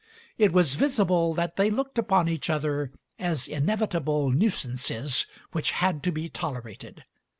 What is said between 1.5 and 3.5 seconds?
they looked upon each other as